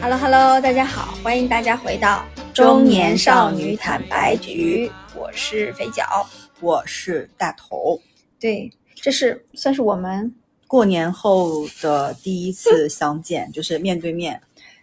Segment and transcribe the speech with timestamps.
[0.00, 2.24] Hello Hello，大家好，欢迎大家回到
[2.54, 6.26] 中年少女坦白局，我是肥脚。
[6.60, 8.00] 我是大头。
[8.40, 10.34] 对，这是算是我们
[10.66, 14.40] 过年后的第一次相见，就是面对面。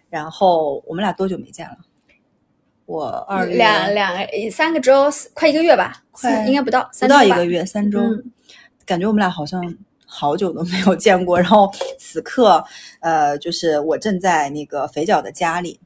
[0.08, 1.78] 然后我们俩多久没见了？
[2.86, 4.16] 我二月两两
[4.52, 7.44] 三个周，快一个月吧，快应该不到，不三周吧到一个。
[7.44, 8.32] 月，三周，嗯
[8.86, 9.76] 感觉我们俩好像
[10.14, 11.40] 好久都没有见过。
[11.40, 12.64] 然后此刻，
[13.00, 15.80] 呃，就是我正在那个肥脚的家里，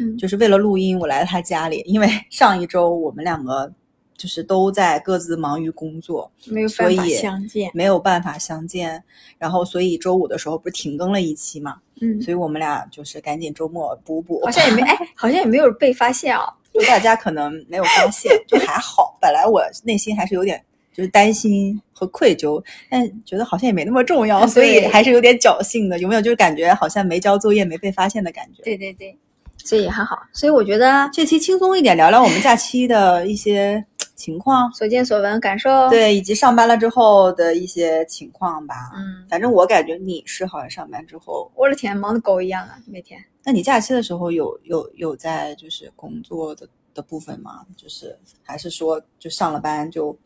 [0.00, 3.70] 嗯就是为了录音，我来了他家里，因为 上一周我们两个
[4.16, 7.70] 就是都在各自忙于工作，没有办法所以相见。
[7.74, 9.02] 没有办法相见。
[9.36, 14.40] 然后，所以周五的时候不是停更了一期嘛，嗯，所以我们俩就是赶紧周末补补。
[14.42, 16.50] 好像也没 哎，好像也没有被发现哦。
[16.72, 19.16] 就大家可能没有发现，就还好。
[19.20, 20.62] 本来我内心还是有点
[20.96, 25.98] 就是担心和愧疚，但觉得好像也没那么重要，所以还是有点侥幸的。
[25.98, 26.22] 有没有？
[26.22, 28.62] 就是感觉好像没交作业没被发现的感觉。
[28.62, 29.14] 对对对，
[29.58, 30.18] 所以还好。
[30.32, 38.74] 所以我觉得这期轻松一点，聊聊我们假期的一些情况，所见所闻感受，，对，以及上班了之后的一些情况吧。
[38.96, 43.22] 嗯，反正我感觉你是好像上班之后，我的天，忙的狗一样啊，每天。
[43.44, 47.64] 那你假期的时候有有有在就是工作的的部分吗？
[47.76, 50.16] 就是还是说就上了班就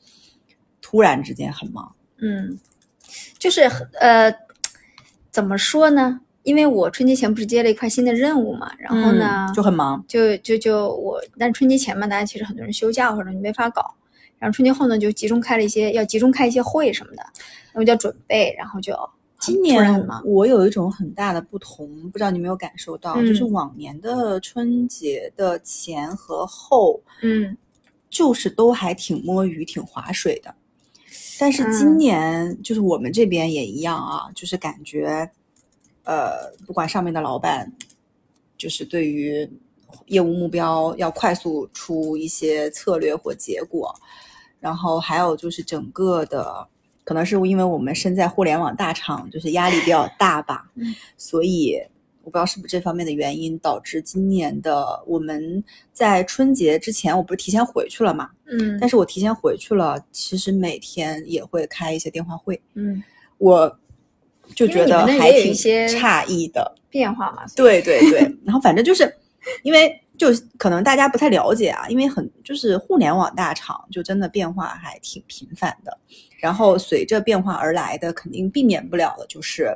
[0.90, 1.94] 突然之间很忙？
[2.18, 2.58] 嗯，
[3.38, 3.62] 就是
[4.00, 4.34] 呃，
[5.30, 6.20] 怎么说呢？
[6.42, 10.04] 因为我春节前不是接了一块新的任务嘛，然后呢，嗯就很忙。
[10.08, 13.94] 就就就我，但春节前嘛，大家其实很多人休假或者你没法搞，
[14.36, 17.22] 然后春节后呢，就集中开了一些要集中开一些会什么的，
[17.72, 18.92] 那么就要准备，然后就
[19.38, 20.20] 今年忙。
[20.26, 27.56] 我有一种很大的不同，不知道你有没有感受到，嗯就是往年的春节的前和后，嗯
[28.08, 30.52] 就是都还挺摸鱼、挺划水的。
[31.40, 31.96] 但是今嗯。
[31.96, 35.30] 年就是我们这边也一样啊，就是感觉，
[36.04, 37.72] 呃，不管上面的老板，
[38.58, 39.50] 就是对于
[40.06, 43.94] 业务目标要快速出一些策略或结果，
[44.60, 46.68] 然后还有就是整个的，
[47.04, 50.94] 可能是因为我们身在互联网大厂，就是压力比较大吧，嗯。
[51.16, 51.99] 所以我
[52.30, 58.30] 不知道是不是这方面的原因，导致今年的我们在春节之前，我不是提前回去了嘛？
[58.46, 63.02] 嗯，但是我提前回去了，其实每天也会开一些电话会，嗯
[63.38, 63.78] 我
[64.54, 66.76] 就觉得还挺诧异的。
[66.88, 69.14] 变化嘛，对对对， 然后反正就是
[69.62, 70.26] 因为就
[70.58, 75.96] 可能大家不太了解啊，因为很就是互联网大厂就真的变化还挺频繁的，
[76.40, 79.72] 然后随着变化而来的，肯定避免不了的就是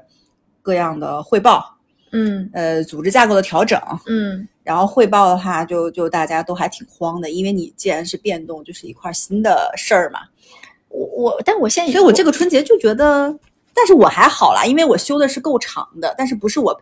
[0.60, 1.74] 各样的汇报，
[2.14, 2.48] 嗯。
[2.54, 4.48] 呃，组织架构的调整，嗯。
[4.62, 10.20] 然后汇报的话就就大家都还挺慌的，因为你既然是变动，就是一块新的事儿嘛，
[10.88, 13.38] 我我，但我现在所以我这个春节就觉得，
[13.75, 16.75] 但是我还好啦，因为我休的是够长的，但是不是我，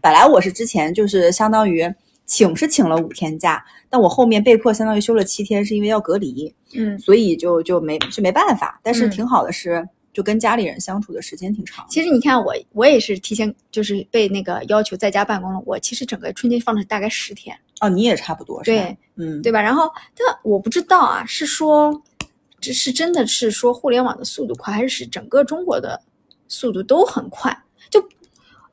[0.00, 1.88] 本来我是之前就是相当于
[2.26, 8.80] 请是请了五天假，但我后面被迫相当于休了七天，是因为要隔离，嗯，所以就就没是没办法。
[8.82, 9.10] 但是嗯。
[9.10, 9.88] 挺好的是，
[10.18, 11.86] 就跟家里人相处的时间挺长。
[11.88, 15.62] 其实你看我，我也是提前就是被那个要求在家办公了。
[15.64, 18.60] 我其实整个春节放了大概十天，哦，你也差不多？
[18.64, 19.62] 对，嗯，对吧？
[19.62, 22.02] 然后，但我不知道啊，是说
[22.60, 26.02] 这是真的是说互联网的速度快，还是是整个中国的
[26.48, 27.56] 速度都很快？
[27.88, 28.04] 就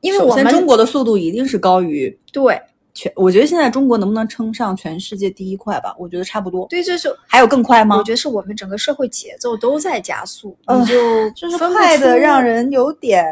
[0.00, 2.60] 因为我们中国的速度一定是高于对
[2.96, 5.94] 全，我觉得现在中国能不能称上全世界第一快吧？
[5.98, 6.66] 我觉得差不多。
[6.68, 7.96] 对，就是还有更快吗？
[7.96, 13.24] 我觉得是我们整个社会节奏都在加速，呃你就就是快的让人有点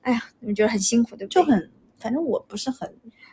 [0.00, 1.42] 哎呀，你觉得很辛苦，对不对？
[1.42, 2.90] 就很，反正我不是很，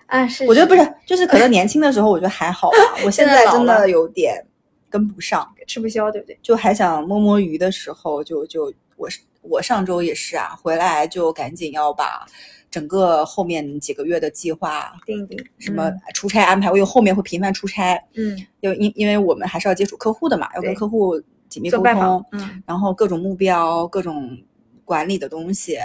[0.07, 4.45] 啊，是我觉得不是，就是可能年轻的时候我觉得还好吧，我现现在真的有点
[4.89, 6.37] 跟不上，吃不消，对不对？
[6.43, 12.25] 就还想摸摸鱼的时候，就就我是我上周也是啊，回来就赶紧要把
[12.73, 14.91] 整个后面几个月的计划。
[15.05, 16.71] 定定什么出差安排？
[16.71, 24.35] 我有后面会频繁出差，嗯，因因因为我们还是要接触客户的嘛，要跟客户紧密沟通，，嗯然后各种目标、各种
[24.83, 25.77] 管理的东西，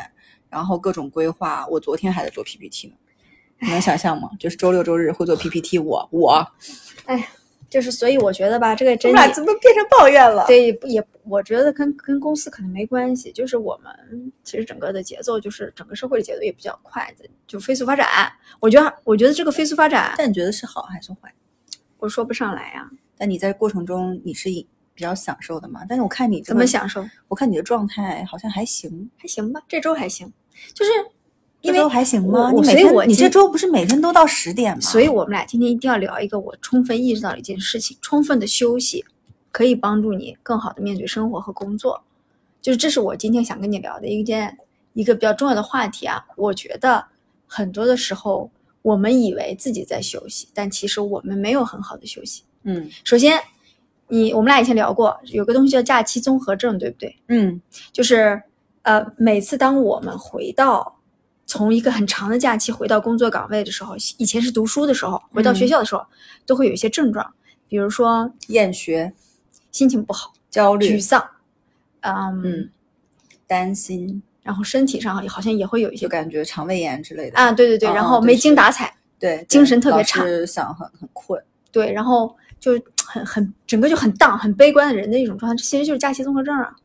[0.49, 1.67] 然后各种规划。
[1.69, 2.94] 我昨天还在做 PPT 呢，
[3.61, 4.31] 你能想象吗？
[4.40, 6.43] 就是周六周日会做 PPT，我我
[7.70, 10.44] 就是所以我觉得吧，这个真的怎么变成抱怨了？
[10.47, 18.06] 对不也我觉得跟跟公司可能没关系，就是我们其实整个的节奏，就是整个社会的节奏也比较快的，就飞速发展。
[18.61, 21.32] 我觉得我觉得这个飞速发展，但你觉得是好还是坏？
[21.99, 24.49] 我说不上来呀、但你在过程中你是
[24.94, 25.85] 比较享受的嘛？
[25.88, 26.67] 但是我看你怎么？
[26.67, 27.05] 享受？
[27.29, 30.32] 我看你的状态好像还行，还行吧，这周还行，
[30.75, 30.91] 就是
[31.60, 32.52] 因为还行吗？
[32.52, 34.81] 你每天我你这周不是每天都到十点吗？
[34.81, 39.05] 所以我们俩今天一定要聊一个我充分意识到的一件事情：充分的休息
[39.50, 42.02] 可以帮助你更好的面对生活和工作。
[42.60, 44.56] 就是这是我今天想跟你聊的一件
[44.93, 46.25] 一个比较重要的话题啊。
[46.37, 47.05] 我觉得
[47.46, 48.50] 很多的时候，
[48.82, 52.43] 我们以为自己在休息，但其实我们没有很好的休息。
[52.64, 53.40] 嗯首先，
[54.08, 57.16] 你我们俩以前聊过，有个东西叫假期综合症，对不对？
[57.28, 57.61] 嗯
[57.93, 58.40] 就是
[58.82, 60.98] 呃，每次当我们回到
[61.49, 66.06] 从一个很长的假期回到工作岗位的时候，以前是读书的时候，回到学校的时候，
[66.47, 67.35] 都会有一些症状，
[67.67, 69.12] 比如说厌学、
[69.73, 70.97] 心情不好、焦虑。
[70.97, 71.29] 沮、丧，
[72.03, 72.71] 嗯，嗯。
[73.47, 77.39] 担心，然后身体上好像也会有一些就感觉肠胃炎之类的。
[77.39, 81.43] 啊，对对对，嗯然后没精打采，对，精神特别老差是想很很困。
[81.73, 82.73] 对，然后就
[83.06, 86.77] 很很整个就很荡、很悲观的人的一种状态，这其实就是假期综合症啊，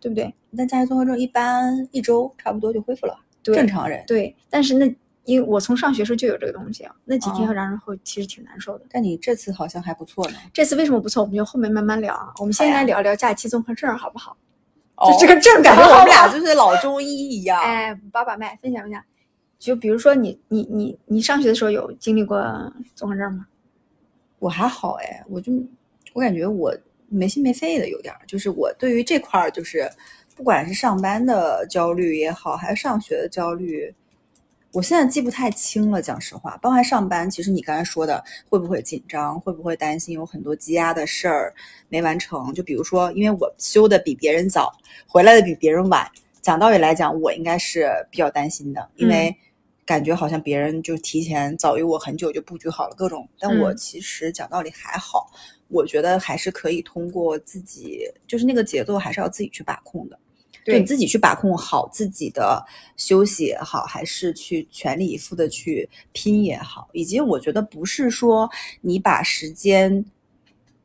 [0.00, 0.34] 对不对？
[0.54, 4.04] 但假期综合症一般一周差不多就恢复了，对正常人。
[4.06, 4.86] 对，但是那
[5.24, 8.84] 因为我从上学时候就有这个东西啊，那几天哦让人会其实挺难受的。
[8.90, 10.36] 但你这次好像还不错呢。
[10.52, 11.22] 这次为什么不错？
[11.22, 12.32] 我们就后面慢慢聊啊。
[12.38, 14.36] 我们先来聊聊假期综合症，好不好？
[15.10, 17.60] 就这个症感觉我们俩俩就是老中医一样。
[17.60, 19.02] 哎，把把脉，分享分享。
[19.58, 22.40] 就比如说你你你你上学的时候有经历过
[22.94, 23.46] 综合症吗？
[24.38, 25.52] 我还好哎，我就
[26.14, 26.76] 我感觉我
[27.08, 29.88] 没心没肺的有点儿，就是我对于这块儿就是
[30.34, 33.94] 不管是上班的焦虑也好，还是上学的焦虑，
[34.72, 36.00] 我现在记不太清了。
[36.00, 41.54] 讲实话，包含上班，其实你刚才说的会不会紧张，会不会担心有很多积压的事儿
[41.88, 42.52] 没完成？
[42.54, 44.72] 就比如说，因为我休的比别人早，
[45.06, 49.36] 回来的比别人晚，讲道理来讲，我应该是比较担心的，因为
[49.84, 55.30] 感觉好像别人就提前早于我很久就布局好了各种，但我嗯其实讲道理还好，
[55.72, 60.18] 我觉得还是可以通过自己，就是那个节奏还是要自己去把控的。
[60.64, 62.64] 对你自己去把控好自己的
[62.96, 68.48] 休息也好，还是去全力以赴的去拼也好，以及我觉得不是说
[68.80, 70.04] 你把时间，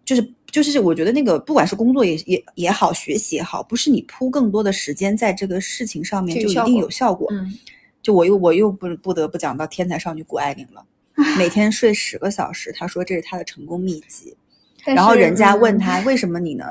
[0.04, 7.28] 就是就是我觉得那个不管是工作也也也好，学习也好，不是你铺更多的时间在这个事情上面就一定有效果。
[7.30, 7.54] 嗯，
[8.02, 10.84] 就我又我又不不得不讲到天才少女谷爱凌了，
[11.38, 14.36] 每天睡十个小时，她说这是她的成功秘籍。
[14.96, 16.66] 然后人家问嗯他为什么你能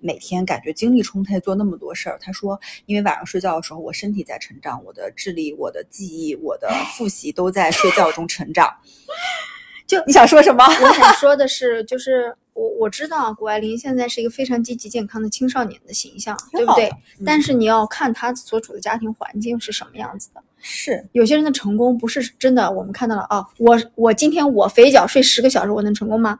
[0.00, 2.18] 每天感觉精力充沛做那么多事儿？
[2.20, 8.68] 他说，因为晚上睡觉的时候，我身体在成长，我的智力、我的记忆、我的 复习都在睡觉中成长。
[9.86, 10.64] 就你想说什么？
[10.64, 16.88] 我想说的是，就是我我知道啊谷爱凌现在是一个非常积极健康的青少年的形象，对不对？
[17.18, 20.42] 嗯但是你要看她所处的家庭环境是什么样子的。
[20.64, 26.38] 是有些人的成功不是真的，我们看到了啊，我我今天我肥脚睡十个小时，我能成功吗？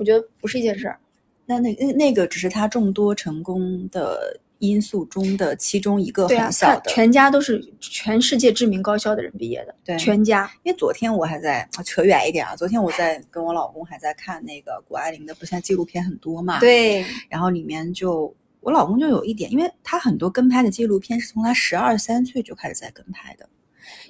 [0.00, 0.98] 我觉得不是一件事儿。
[1.44, 6.90] 那那那那个只是他众多成功的因素中的其中一个很，小他的。
[6.90, 10.50] 全家都是全世界知名高校的人毕业的，对全家。
[10.62, 16.60] 因为昨天我还在啊扯远一点啊，昨天我在跟我老公还在看那个谷爱凌的，不像纪录片很多嘛？。
[16.60, 23.46] 对，然后里面就我老公就有一点，因为他很多跟拍的纪录片是从他十二三岁就开始在跟拍的，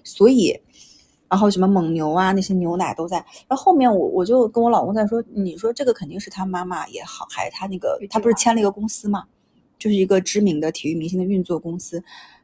[0.05, 0.57] 所以，
[1.31, 3.17] 然后什么蒙牛啊那些牛奶都在。
[3.49, 9.25] 然后后面我我就跟我老公在说，你说这个肯定是他妈妈也好，还是他那个他不是签了一个公司嘛，
[9.79, 12.03] 就是一个知名的体育明星的运作公司，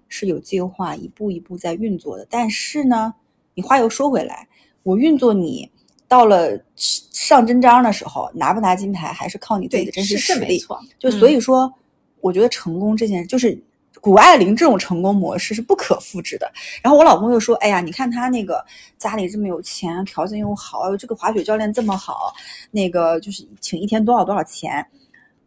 [0.09, 2.27] 是有计划一步一步在运作的。
[2.31, 3.13] 但是呢，
[3.55, 4.49] 你话又说回来，
[4.85, 5.71] 我运作你。
[6.09, 10.39] 到了上真章的时候，拿不拿金牌还是靠你自己的真实实力。
[10.39, 10.81] 这没错。
[11.01, 11.75] 就嗯所以说，
[12.21, 13.61] 我觉得成功这件事，就是
[14.07, 16.49] 谷爱凌这种成功模式是不可复制的。
[16.81, 18.65] 然后我老公又说：“哎呀，你看他那个
[18.97, 22.33] 家里这么有钱，条件又好，这个滑雪教练这么好，
[22.71, 24.87] 那个就是请一天多少多少钱。”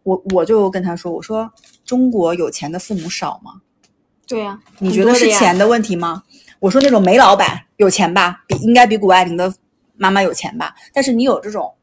[0.04, 1.50] 我我就跟他说：“我说
[1.86, 3.62] 中国有钱的父母少吗？
[4.28, 6.22] 对呀、你觉得是钱的问题吗？
[6.60, 9.54] 我说那种煤老板有钱吧，比应该比谷爱凌的
[9.96, 10.76] 妈妈有钱吧。
[10.92, 11.74] 但是你有这种，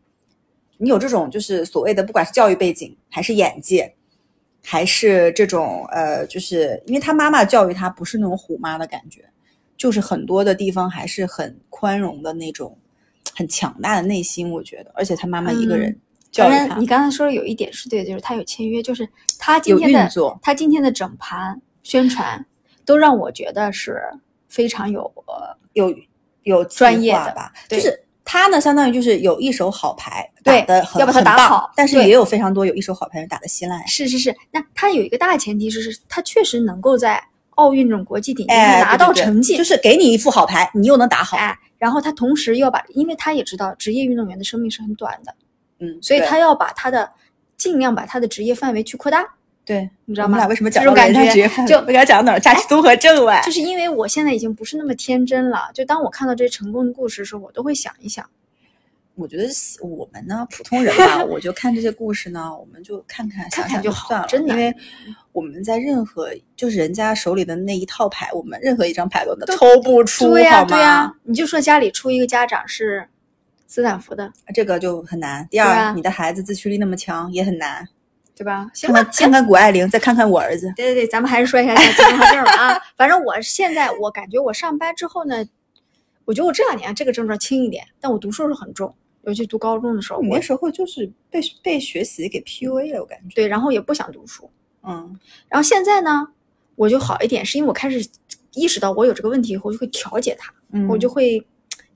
[0.76, 3.94] 你有这种就是所谓的，不管是教育背景，还是眼界，
[4.68, 9.24] 还是这种呃，就是因为他妈妈教育他不是那种虎妈的感觉，
[9.76, 12.76] 就是很多的地方还是很宽容的那种，
[13.32, 14.50] 很强大的内心。
[14.50, 16.00] 我觉得，而且他妈妈一个人嗯
[16.32, 19.08] 教育他，当然，你刚才说的有一点是对的，就是他有签约，就是
[19.38, 20.10] 他今有天的
[20.42, 22.44] 他今天的整盘宣传，
[22.84, 24.02] 都让我觉得是
[24.48, 25.94] 非常有呃有
[26.42, 33.86] 有专业的吧，就是他呢，相当于就是有一手好牌对打的很要把它很棒打好但是也有非常多有一手好牌人打的稀烂。
[33.86, 41.36] 是是是，那他有一个大前提是是，他确实能够在奥运这种国际顶尖哎，拿对对对到成绩，就是给你一副好牌，你又能打好。
[41.36, 45.34] 哎，然后他同时要把，因为他也知道职业运动员的生命是很短的，
[45.78, 47.08] 嗯，所以他要把他的
[47.56, 49.24] 尽量把他的职业范围去扩大，
[49.66, 50.28] 对，你知道吗？
[50.28, 52.40] 我们俩为什么这讲这种感觉 就我给他讲到哪儿？
[52.40, 58.24] 假期综合症喂，就是因为我现在已经不是那么天真了，就当我看到这些成功的故事的时候，我都会想一想，
[59.16, 59.48] 我觉得
[59.80, 64.72] 我们呢，普通人吧，我就看这些故事呢，我们就看看想想就好算了，真的因为
[65.32, 70.68] 我们在任何就是人家手里的那一套牌，我们任何一张牌都能抽不出，对呀、好吗？
[70.68, 73.08] 对呀、你就说家里出一个家长是
[73.66, 75.44] 斯坦福的，这个就很难。
[75.50, 77.88] 第二，啊你的孩子自驱力那么强，也很难。
[78.36, 78.70] 对吧？
[78.74, 82.78] 行吧，看看看看谷爱凌，再看看我儿子，对对对，咱们还是说一下结婚证吧啊。
[82.94, 85.42] 反正我现在我感觉我上班之后呢，
[86.26, 93.34] 我觉得我这两年这个症状轻一点，但我读书是很重，尤其读高中的时候，我你那时候就是被被学习给 PUA 了，我感觉。
[93.34, 94.50] 对，然后也不想读书。
[94.88, 96.28] 嗯然后现在呢，
[96.74, 98.06] 我就好一点，是因为我开始
[98.52, 101.44] 意识到我有这个问题以后，我就会调节它，嗯，我就会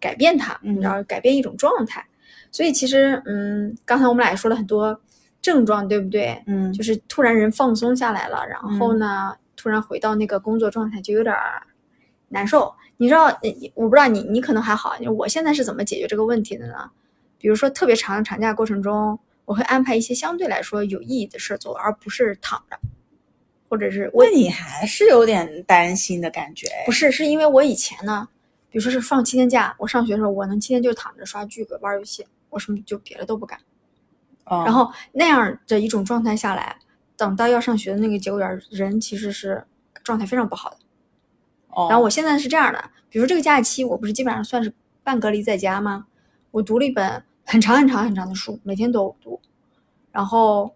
[0.00, 2.02] 改变它，嗯然后改变一种状态。
[2.50, 4.98] 所以其实，嗯，刚才我们俩也说了很多
[5.42, 6.42] 症状，对不对？
[6.46, 11.62] 嗯就是突然人放松下来了，然后呢，突然回到那个工作状态，就有点儿
[12.28, 12.72] 难受。
[12.96, 14.94] 你知道，你我不知道你，你可能还好。
[15.16, 16.90] 我现在是怎么解决这个问题的呢？
[17.38, 22.78] 比如说，特别长的长假过程中，我会安排一些相对来说有意义的事儿做，而不是躺着，
[23.70, 26.68] 或者是我那你还是有点担心的感觉。
[26.84, 28.28] 不是，是因为我以前呢，
[28.68, 33.58] 比如说是放七天假，我上学的时候，我能七天就躺着刷剧、玩游戏，我什么就别的都不干。
[34.50, 36.76] 嗯然后那样的一种状态下来，
[37.16, 39.64] 等到要上学的那个节骨眼儿，人其实是
[40.02, 40.76] 状态非常不好的。
[41.68, 44.72] 哦然后我现在是这样的，比如这个假期，我不是基本上算是
[45.04, 46.06] 半隔离在家吗？
[46.50, 49.40] 我读了一本很长很长很长的书，每天都读。
[50.10, 50.74] 然后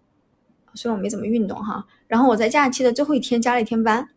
[0.73, 4.07] 虽然我没怎么运动哈，然后我在假期的最后一天加了一天班，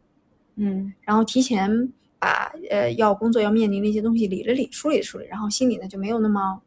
[0.54, 6.60] 嗯然后提前把呃要工作要面临的一些东西理了理、梳理梳理，然后心里呢就没有那么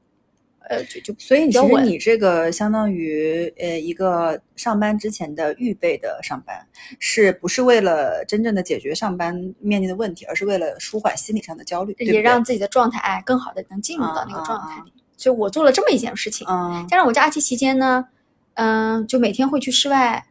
[0.72, 6.66] 呃就就所以其实你这个相当于呃一个上班之前的预备的上班，
[6.98, 14.94] 是不是为了真正的解决上班面临的问题，而是为了舒缓心理上的焦虑，对对也让自己的状态哎更好的能进入到那个状态里。
[15.18, 18.08] 所以我做了这么一件事情，嗯加上我假期期间呢，
[18.54, 20.25] 嗯、就每天会去室外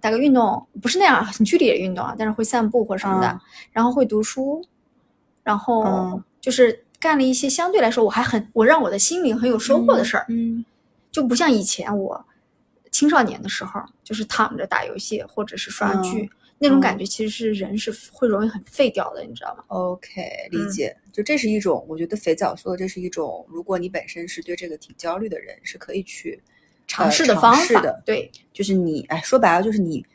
[0.00, 3.40] 打个运动，不是那样很剧烈的运动啊，但是会散步或者什么的，嗯
[3.72, 4.64] 然后会读书，
[5.42, 10.64] 然后嗯就是干了一些相对来说我还很我让我的心灵很有收获的事儿，嗯
[11.10, 12.24] 就不像以前我
[12.92, 16.30] 青少年的时候，就是躺着打游戏或者是刷剧。
[16.58, 20.96] 那种感觉其实是人是会容易很废掉的，你知道吗？OK，理嗯解。
[21.12, 26.40] 就这是一种，我觉得肥皂说的这是一种，如果你本身是对这个挺焦虑的人，是可以去
[26.86, 28.00] 尝试的方法，试的。
[28.06, 30.06] 对，就是你，哎，说白了就是你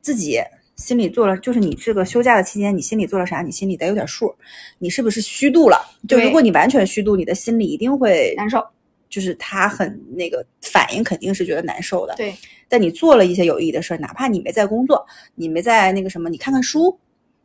[0.00, 0.40] 自己
[0.80, 4.34] 心里做了，就是你这个休假的期间，你心里做了啥，你心里得有点数，
[4.78, 5.78] 你是不是虚度了？
[6.08, 8.64] 就如果你完全虚度，你的心里一定会难受。
[9.08, 12.14] 就是他很那个反应肯定是觉得难受的。
[12.14, 12.32] 对，
[12.68, 16.96] 但你做了一些有意义的事儿，哪怕你没在工作，你没在那个什么，你看看书，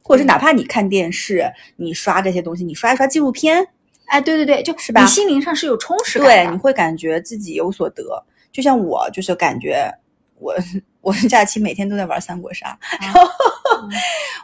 [0.04, 1.44] 或者是哪怕你看电视，
[1.76, 3.68] 你刷这些东西，你刷一刷纪录片，
[4.10, 8.04] 哎，对对对，就是吧你心灵上是有充实感对，你会感觉自己有所得。
[8.52, 9.92] 就像我，就是感觉
[10.38, 10.56] 我
[11.06, 13.90] 我的假期每天都在玩三国杀，然后嗯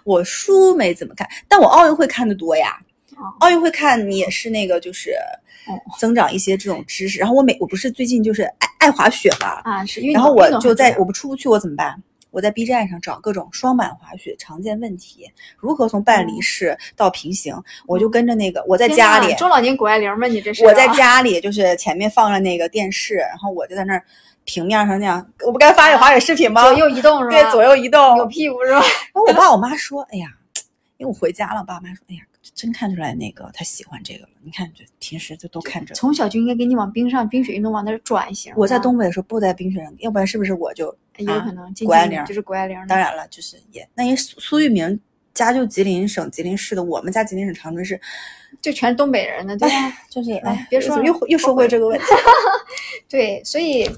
[0.03, 2.77] 我书没怎么看，但我奥运会看的多呀。
[3.17, 5.11] 哦奥运会看你也是那个，就是
[5.67, 7.19] 哦增长一些这种知识。
[7.19, 9.61] 然后我每我不是最近就是爱爱滑雪嘛。
[10.13, 12.01] 然后我就在我不出不去，我怎么办？
[12.31, 17.53] 我在 B 站上找各种双板滑雪常见问题，如何从半离式到平行，
[17.85, 20.27] 我就跟着那个我在家里，中老年谷爱凌吗？
[20.27, 20.63] 你这是？
[20.63, 20.87] 我在。
[20.95, 24.03] 家里就是前面放了那个电视，然后我就在那儿
[24.51, 26.61] 平面上那样，我不该发给滑雪视频吗？
[26.63, 27.31] 左右移动是吧？
[27.31, 28.17] 对，左右移动。
[28.17, 28.81] 有屁股是吧？
[28.81, 30.27] 然后我爸我妈说：“哎呀，
[30.97, 32.21] 因为我回家了，我爸我妈说：‘哎呀，
[32.53, 34.29] 真看出来那个他喜欢这个了。
[34.43, 38.53] 你看，这平时就都看这个。’从小就应该给你往冰上冰雪运动往那儿转型。
[38.57, 42.77] 我在东北的时候不在冰雪上，要不然是不是我就哎有啊可能进谷爱凌去就是谷爱凌。
[42.87, 44.99] 当然了，就是也那人苏苏玉明
[45.33, 47.99] 家就吉林省吉林市的，我们家吉林省长春市，
[48.61, 49.97] 就全是东北人的，对吧？
[50.09, 52.05] 就是哎别说了又又说回这个问题。
[53.07, 53.89] 对，所以，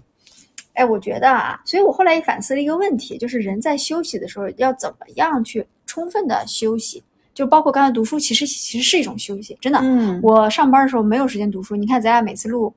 [0.74, 7.04] 哎，我觉得啊，所以我后来也反思了一个问题，就是人在休息的时候要怎么样去充分的休息，
[7.34, 9.80] 就包括刚才读书，其实其实是一种休息，真的。
[9.84, 12.74] 嗯我上班的时候没有时间读书，你看咱俩每次录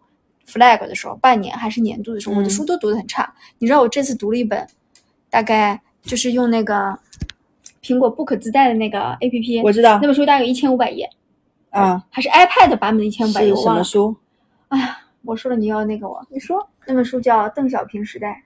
[0.47, 3.33] flag 的时候，半年还是年度的时候，我的嗯书都读得很差。
[3.59, 4.67] 你知道我这次读了一本，
[5.31, 6.99] 大概就是用那个
[7.83, 11.09] 苹果 Book 自带的那个 APP，我知道那本书大概有一千五百页，
[11.71, 13.81] 啊，还是 iPad 版本的一千五百页，是什我忘了。
[13.81, 14.15] 么书？
[14.69, 18.43] 哎呀，我说了你要那个我，你说那本书叫《邓小平时代》。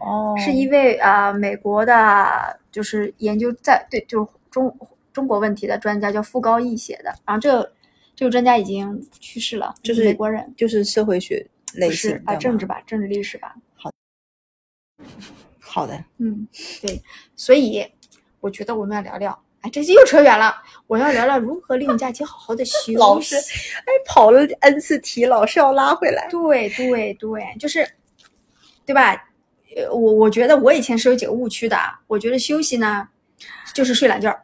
[0.00, 4.74] 哦，是一位啊、呃美国的，就是研究在对就是中
[5.12, 7.14] 中国问题的专家，叫傅高义写的。
[7.26, 7.72] 然后这个
[8.16, 13.54] 这个专家已经去世了，就是美国人，就是社会学类不型是啊，政治吧，政治历史吧。
[13.74, 13.90] 好
[15.60, 16.48] 好的，嗯，
[16.80, 17.02] 对，
[17.36, 17.86] 所以
[18.40, 20.54] 我觉得我们要聊聊，哎，这期又扯远了，
[20.86, 22.94] 我要聊聊如何利用假期好好的休息。
[22.98, 26.28] 老师哎，跑了 n 次题，老是要拉回来。
[26.30, 27.88] 对对对，就是，
[28.84, 29.12] 对吧？
[29.76, 31.98] 呃，我我觉得我以前是有几个误区的啊。
[32.06, 33.08] 我觉得休息呢，
[33.72, 34.42] 就是睡懒觉儿。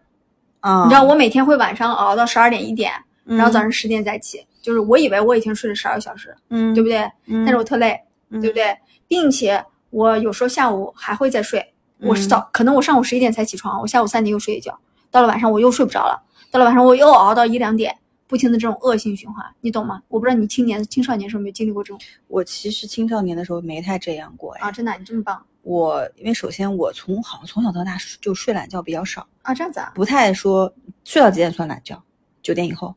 [0.60, 2.92] 啊，你知道，我每天会晚上熬到十二点一点，
[3.24, 4.46] 然后早上，上十点再起。
[4.62, 6.98] 就是我以为我以前睡了十二个小时，嗯，对不对？
[7.26, 7.44] 嗯？
[7.44, 7.98] 但是我特累，
[8.30, 8.76] 嗯对不对？
[9.06, 11.64] 并且我有时候下午还会再睡。
[12.00, 14.78] 我是嗯早，可能我上午十一点才起床，我下午三点又睡一觉，
[15.10, 17.96] 到了晚上我又睡不着了，到了晚上我又熬到一两点，
[18.26, 20.02] 不停的这种恶性循环，你懂吗？
[20.08, 24.60] 我不知道你青年青少年时候有没有经历过这种我其实青少年的时候没太这样过哎。
[24.60, 24.72] 啊？
[24.72, 29.54] 真的，你这么棒我因为首先我从好像从小到大就睡懒觉比较少，啊？
[29.54, 29.92] 这样子啊？
[29.94, 30.72] 不太说
[31.04, 32.00] 睡到几点算懒觉，
[32.42, 32.94] 九点以后，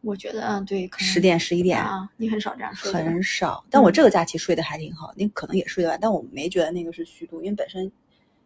[0.00, 1.80] 我觉得嗯，对，可能十点十一点。
[1.80, 7.90] 啊，你很少这样睡，很少，但我嗯这个假期睡得还挺好，你可能也睡得晚，但我没觉得那个是虚度，因为本身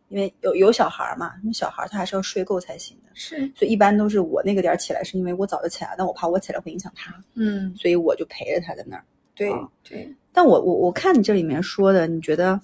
[0.08, 9.04] 因为有有小孩儿嘛，那小孩儿他还是要睡够才行的，是所以一般都是我那个点儿起来，是因为我早就起来了，但我怕我起来会影响他，嗯，所以我就陪着他在那儿。
[9.34, 12.60] 对啊对，但我我我看你这里面说的，你觉得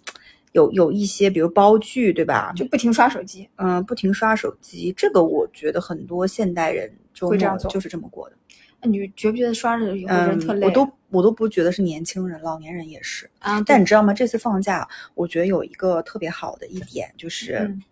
[0.53, 2.53] 有有一些，比如煲剧，对吧？
[2.55, 3.49] 就不停刷手机。
[3.57, 8.37] 嗯、不停刷手机，这个我觉得很多现代人周会这样就是这么过的。
[8.83, 10.67] 那你觉不觉得刷着以后人特嗯，累？
[10.67, 13.29] 我都我都不觉得是年轻人，老年人也是。
[13.39, 14.15] 啊，但你知道吗？
[14.15, 17.83] 这次放假，我觉得有一个特别好的一点，就是嗯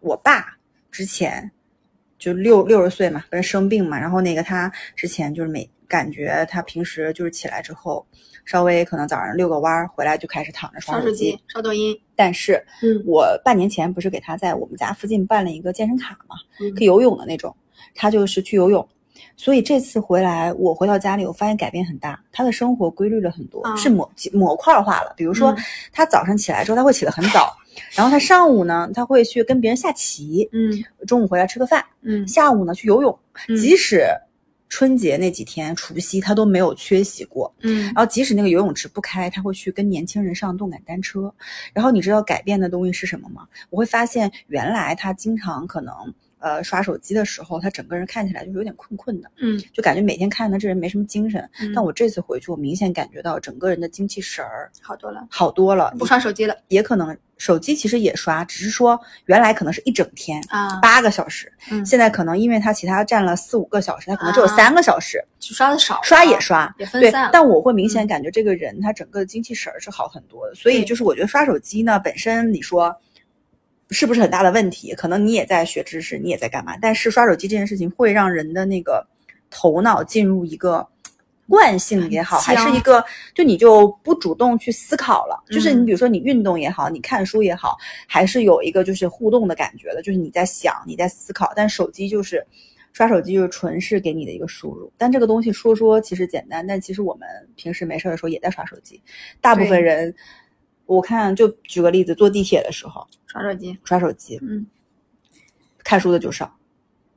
[0.00, 0.56] 我爸
[0.90, 1.50] 之前
[2.18, 8.06] 就六六十岁嘛，不是生病嘛，然后那个他之前就是每感觉他平时就是起来之后，
[8.44, 17.56] 稍微可能早上遛个弯儿，回来就开始躺着刷手机、刷抖音，但是嗯我半年前不是给他在我们家附近办了一个健身卡嘛，嗯可以游泳的那种，
[17.96, 18.86] 他就是去游泳。
[19.36, 25.12] 所以这次回来，我回到家里，我发现改变很大，他的生活规律了很多，啊是模模块化了。
[25.16, 25.58] 比如说嗯，
[25.92, 27.56] 他早上起来之后，他会起得很早，
[27.94, 30.72] 然后他上午呢，他会去跟别人下棋，嗯
[31.06, 33.18] 中午回来吃个饭，嗯下午呢去游泳。
[33.48, 34.06] 嗯即使
[34.68, 37.52] 春节那几天除夕，他都没有缺席过。
[37.60, 41.32] 嗯然后即使那个游泳池不开，他会去跟年轻人上动感单车。
[41.72, 43.46] 然后你知道改变的东西是什么吗？
[43.70, 45.94] 我会发现原来他经常可能
[46.38, 51.48] 呃刷手机的时候，他整个人看起来就是有点困困的，嗯就感觉每天看他这人没什么精神。
[51.60, 60.42] 嗯，但我这次回去，我明显感觉到整个人的精气神儿好多了，好多了，不刷手机了也可能手机其实也刷，只是说原来可能是一整天。
[60.48, 72.94] 啊，八个小时，嗯现在可能因为他其他占了四五个小时，他可能只有啊三个小时，就刷的少，刷也刷，对也分散了，但我会明显嗯感觉这个人他整个精气神儿是好很多的，所以就是我觉得刷手机呢本身你说
[73.90, 74.94] 是不是很大的问题？
[74.94, 79.06] 可能你也在学知识，你也在干嘛，但是刷手机这件事情会让人的那个
[79.50, 80.86] 头脑进入一个。
[81.48, 85.40] 惯性也好，还是一个，就你就不主动去思考了。
[85.48, 87.76] 就是你嗯比如说你运动也好，你看书也好，
[88.08, 91.52] 还是有一个就是互动的感觉的，就是你在想，你在思考。
[91.54, 92.44] 但手机就是
[92.92, 94.92] 刷手机，就是纯是给你的一个输入。
[94.98, 99.00] 但这个东西说说其实简单，但其实我们平时没事儿的时候也在刷手机。
[99.40, 100.12] 大部分对人，
[100.86, 104.66] 我看就举个例子，坐地铁的时候刷手机，刷手机，嗯，
[105.84, 106.56] 看书的就少，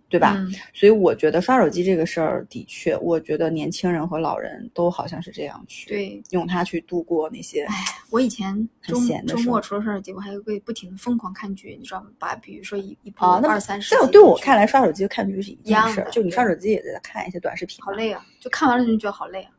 [0.09, 0.35] 对吧？
[0.37, 6.23] 嗯所以我觉得刷手机这个事儿，的确，我觉得年轻人和老人都好像是这样去对。
[6.31, 7.63] 用它去度过那些。
[7.65, 7.75] 哎
[8.11, 8.51] 我以前
[8.81, 12.07] 很周周末闲的周末除了刷手机，我还会不停的疯狂看剧，你知道吗？
[12.17, 17.91] 把比如说一一部二三十在我对我看来，刷手机和看剧是一件事儿，一样的就你刷手机也在看一些短视频，好。
[17.91, 19.51] 累啊，就看完了就觉得好累啊。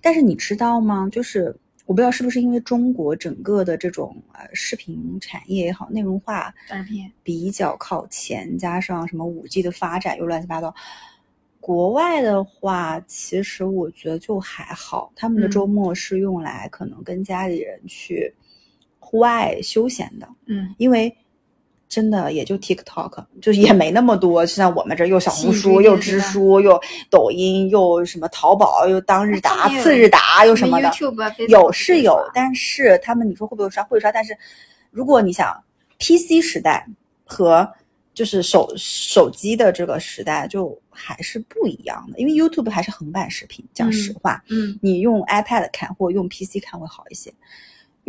[0.00, 1.06] 但是你知道吗？
[1.12, 1.54] 就是
[1.90, 6.54] 我不知道是不是因为中国整个的这种呃视频产业也好，内容化
[7.24, 10.72] 比较靠前，加上什么五 G 的发展又乱七八糟。
[11.58, 18.32] 国外的话，其实我觉得就还好，他们的嗯周末是用来可能跟家里人去
[19.00, 21.12] 户外休闲的，嗯，因为
[21.90, 30.88] 真的也就 TikTok，就是也没那么多，像我们这又小红书，又知书，又抖音，又什么淘宝，又当日达、次日达，又什么的
[31.48, 33.82] 有是有，但是他们你说会不会刷？
[33.82, 34.38] 会刷，但是
[34.92, 35.52] 如果你想
[35.98, 36.86] PC 时代
[37.24, 37.68] 和
[38.14, 47.34] 就是手手机的这个时代，就还是不一样的，因为 YouTube 还是横版视频，讲实话，嗯，你用 iPad 看或者用 PC 看会好一些。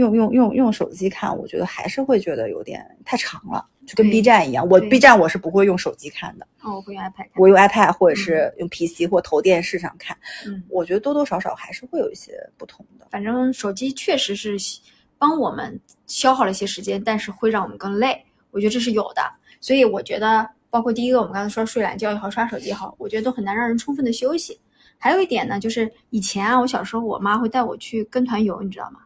[0.01, 4.67] 用用用用手机看，我觉得还是会觉得有点太长了，就跟 B 站一样。
[4.67, 7.27] 我 B 站我是不会用手机看的，哦，我会用 iPad。
[7.35, 10.17] 我用 iPad 或者是用 PC 或投电视上看。
[10.45, 13.05] 嗯，我觉得多多少少还是会有一些不同的。
[13.11, 14.57] 反正手机确实是
[15.17, 18.25] 帮我们消耗了一些时间，但是会让我们更累。
[18.49, 19.21] 我觉得这是有的，
[19.59, 24.59] 所以我觉得，包括第一个我们刚才说睡懒觉也好，刷手机也好，我觉得都很难让人充分的休息。
[24.97, 28.99] 还有一点呢，就是以前啊，我小时候我妈会带我去跟团游，你知道吗？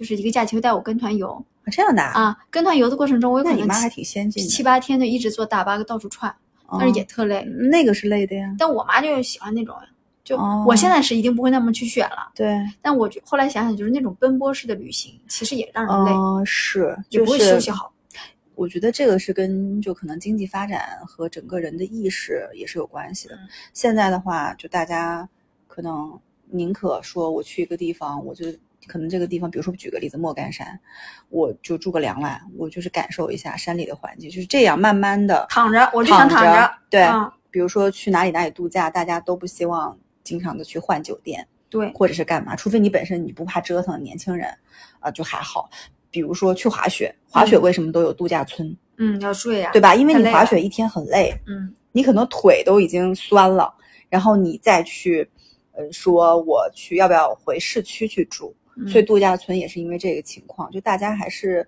[0.00, 1.30] 就是一个假期会带我跟团游
[1.64, 2.38] 啊这样的啊，啊。
[2.48, 4.48] 跟团游的过程中，我有可能还挺先进的。
[4.48, 6.34] 七八天就一直坐大巴到处串，
[6.78, 7.44] 但是也特累。
[7.46, 8.56] 嗯那个是累的呀。
[8.58, 9.76] 但我妈就喜欢那种，
[10.24, 17.92] 就哦我现在是一定不会那么去选了，对，但我觉后来想想，就是那种奔波式的旅行，其实也让人累，嗯，是，也不会休息好。
[18.54, 23.34] 我觉得这个是跟就可能经济发展和整个人的意识也是有关系的。
[23.34, 25.28] 嗯现在的话，就大家
[25.66, 28.46] 可能宁可说我去一个地方，我就
[28.86, 30.78] 可能这个地方，比如说举个例子，莫干山，
[31.28, 36.72] 我就住个两晚，我就是感受一下山里的环境，就是这样慢慢的躺着，我就想躺着。
[36.88, 41.46] 对，嗯比如说去哪里哪里度假，大家都不希望经常的去换酒店。
[41.68, 44.48] 对，或者是干嘛，除非你本身你不怕折腾，年轻人
[44.98, 45.70] 啊、就还好。
[46.10, 49.94] 比如说去滑雪，滑雪为什么都有度假村，嗯，要睡呀，对吧？
[49.94, 53.72] 因为你滑雪一天很累，嗯，你可能腿都已经酸了，
[54.08, 55.28] 然后你再去，
[55.70, 58.52] 呃，说我去要不要回市区去住？
[58.76, 61.66] 嗯所以度假村也是因为这个情况，就大家还是，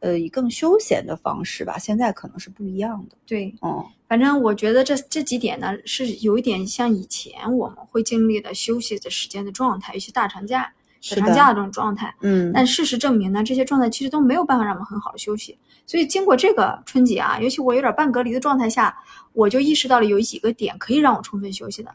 [0.00, 1.78] 呃，以更休闲的方式吧。
[1.78, 12.14] 现在可能是不一样的，对，嗯，反正我觉得这这几点呢，是有一点像以前我们会经历的休息的时间的状态，尤其大长假、小长假的这种状态。
[12.20, 15.56] 嗯，但事实证明呢，这些状态其实都没有办法让我们很好的休息。
[15.86, 18.96] 所以经过这个春节啊，尤其我有点半隔离的状态下，
[19.32, 21.94] 我就意识到了有几个点可以让我充分休息的。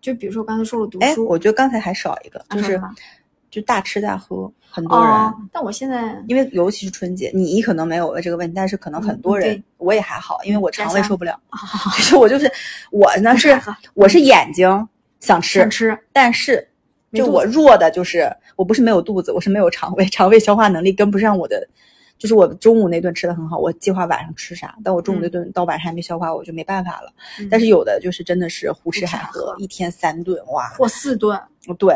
[0.00, 2.80] 就比如说我刚才说了读哎，书，我觉得刚才还少一个，就是
[3.50, 5.10] 就大吃大喝，很多人。
[5.12, 11.32] 哦，但我现在因为尤其是春节，你可能没有了这个问题，但是可能很多人，嗯我也还好，因为我肠胃受不了。
[11.48, 11.58] 啊
[11.96, 12.50] 就是我就是
[12.90, 13.58] 我呢是
[13.94, 14.66] 我是眼睛
[15.20, 16.68] 想吃，想吃，但是
[17.12, 21.66] 就我弱的就是我不是没有肚子，我是没有肠胃， 肠胃消化能力跟不上我的。
[22.18, 27.12] 就是我中午那顿吃的很好，我计划晚上吃啥，但我中午那顿到晚上还没消化，我就没办法了。
[27.38, 30.66] 嗯但是有的就是真的是胡吃海喝一天三顿，哇！
[30.78, 31.38] 或四顿，
[31.78, 31.94] 对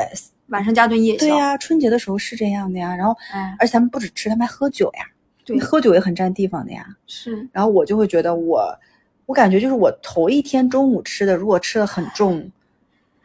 [0.51, 1.27] 晚上加顿夜宵。
[1.27, 2.95] 对呀、春节的时候是这样的呀。
[2.95, 5.05] 然后，哎，而且他们不止吃，他们还喝酒呀。
[5.45, 6.87] 对你喝酒也很占地方的呀。
[7.07, 8.79] 是然后我就会觉得我，
[9.27, 12.51] 我感觉就是我头一天中午吃的，如果吃的很重，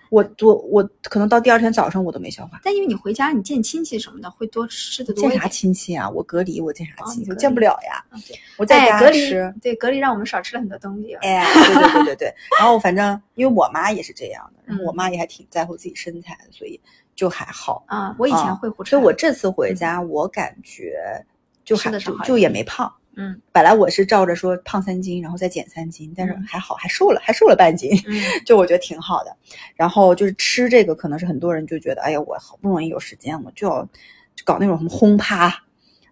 [0.09, 2.59] 我我我可能到第二天早上我都没消化。
[2.63, 5.47] 但因为你回家你见亲戚什么的，会多吃的多见啥。
[5.47, 6.09] 亲戚啊？
[6.09, 7.35] 我隔离，我见啥亲戚？
[7.35, 8.05] 见不了呀。
[8.57, 9.19] 我在家哎，隔离。
[9.61, 11.13] 对隔离让我们少吃了很多东西。
[11.15, 12.33] 哎，对对对对对。
[12.57, 16.79] 然后反正因为我妈也是这样的，然后我嗯妈也还挺在乎自己身材的，所以
[17.15, 17.83] 就还好。
[17.87, 20.93] 啊，我以前啊会胡吃，所以我这次回家，我感觉
[21.63, 22.91] 就还就就也没胖。
[23.17, 27.89] 嗯本来我是照着说胖三斤，然后再减三斤，但是嗯还好，还瘦了，还瘦了半斤。
[28.05, 29.33] 嗯 就我觉得挺好的。
[29.73, 33.81] 然后就是吃这个，可能是很多人就觉得，哎呀，我好不容易有时间，我就要
[34.35, 35.49] 就搞那种什么轰趴，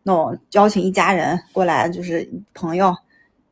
[0.02, 2.96] 那种邀请一家人过来，就是朋友，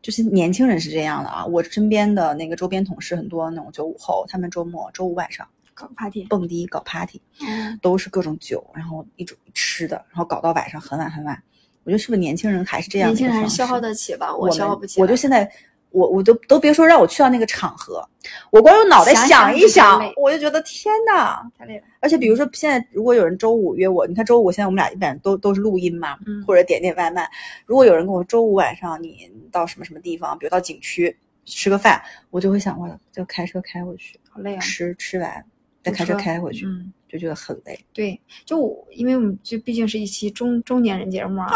[0.01, 1.45] 就是年轻人是这样的啊。
[1.45, 11.41] 我身边的那个周边同事很多那种九五后，他们周末周五晚上搞 party，蹦迪搞 party，嗯都是各种酒，然后一种吃的，然后搞到晚上很晚很晚。
[11.83, 13.27] 我觉得是不是年轻人还是这样的年轻？
[13.27, 14.35] 人还是消耗得起吧？
[14.35, 15.03] 我消耗不起来。
[15.03, 15.51] 我就现在，
[15.89, 18.07] 我我都都别说让我去到那个场合，
[18.51, 21.41] 我光用脑袋想想一想我就觉得天呐！
[21.57, 21.83] 太累了。
[21.99, 27.27] 而且比如说现在如果有人周五约我，你看周五现在我们俩一般都都是录音嘛，嗯或者点点外卖。
[27.65, 34.59] 如果有人跟我周五晚上你到什么什么地方，比如到景区吃个饭，我就会想我就开车开过去，好累啊！
[34.59, 35.43] 吃吃完
[35.83, 37.79] 再开车开回去，嗯，就觉得很累。
[37.93, 41.51] 对，就我因为我们这毕竟是一期中中年人节目啊，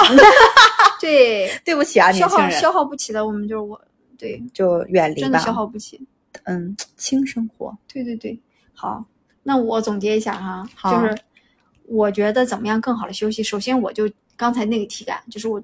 [0.99, 3.79] 对，对不起啊，消年轻人，耗消耗不起的，我们就是我，
[4.17, 5.39] 对，就远离吧真的。
[5.39, 5.99] 消耗不起。
[6.43, 7.75] 嗯，轻生活。
[7.91, 8.38] 对对对，
[8.73, 9.05] 好，
[9.41, 11.17] 那我总结一下哈，好就是
[11.85, 13.41] 我觉得怎么样更好的休息。
[13.41, 15.63] 首先，我就刚才那个体感，就是我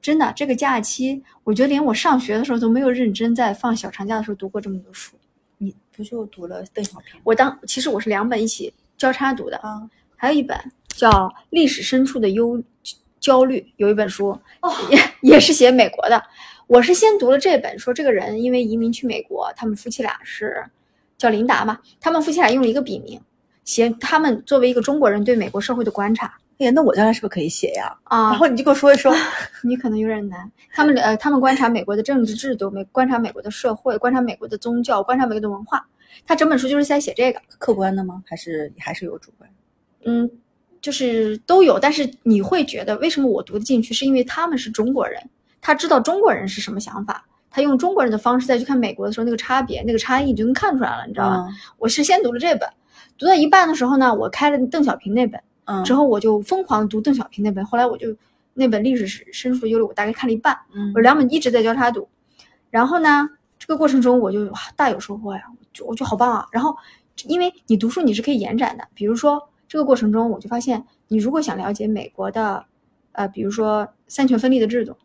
[0.00, 5.14] 真的这个假期，我觉得连我上学的时候都没有认真在放小长假的时候读过这么多书。
[5.58, 9.82] 你不就读了邓小平我当其实我是两本一起交叉读的，啊？
[10.16, 10.56] 还有一本
[10.88, 11.10] 叫
[11.50, 12.62] 《历史深处的忧
[13.20, 16.22] 焦虑》，有一本书，哦也也是写美国的。
[16.66, 20.64] 我是先读了这本，说这个人因为移民去美国，他们夫妻俩是
[21.16, 23.20] 叫琳达嘛，他们夫妻俩用了一个笔名，
[23.64, 27.96] 写他们作为一个中国人对美国社会的观察哎呀，那我将来是不是可以写呀？
[28.04, 28.30] 啊。
[28.30, 29.14] 然后你就给我说一说。
[29.62, 30.50] 你可能有点难。
[30.72, 35.86] 他们呃，他们观察美国的政治制度，美观察美国的社会，观察美国的宗教，观察美国的文化。
[36.26, 37.40] 他整本书就是在写这个。
[37.58, 38.22] 客观的吗？
[38.26, 39.48] 还是还是有主观？
[40.04, 40.28] 嗯，
[40.80, 45.22] 就是都有，但是你会觉得为什么我读得进去，是因为他们是中国人，
[45.60, 51.36] 他知道中国人是什么想法，他用中国人的方式再去看美国的时候，那个差别、那个差异你就能看出来了，你知道吧？
[51.48, 52.68] 嗯我是先读了这本，
[53.16, 55.40] 读到一半的时候呢，我开了邓小平那本，
[55.70, 58.16] 嗯，之后我就疯狂读邓小平那本，后来我就
[58.54, 62.08] 那本历史深处的忧虑，我大概看了一半，嗯我两本一直在交叉读，
[62.70, 63.28] 然后呢，
[63.58, 66.46] 这个过程中我就哇大有收获呀，我就我就好棒啊。
[66.50, 66.74] 然后
[67.26, 72.64] 因为你读书你是可以延展的，比如说这个过程中我就发现，你如果想了解美国的，
[73.12, 74.96] 呃，比如说三权分立的制度，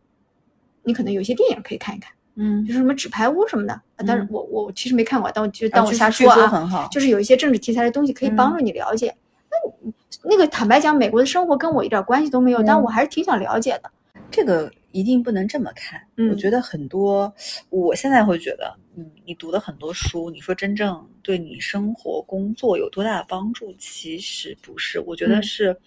[0.84, 3.74] 你可能有一些电影可以看一看，嗯就是什么纸牌屋什么的。
[3.74, 9.14] 啊但是嗯我我其实没看过，但我就当我瞎说啊，很好，就是有一些政治题材的东西可以帮助你了解。
[9.54, 13.92] 那那个坦白讲，美国的生活跟我一点关系都没有，但嗯我还是挺想了解的。
[14.32, 16.00] 这个一定不能这么看。
[16.18, 17.32] 我嗯觉得很多，
[17.70, 25.00] 我现在会觉得，嗯，你读的很多书，你说真正对你生活、工作有多大的帮助，其实不是。
[25.02, 25.78] 我觉得嗯是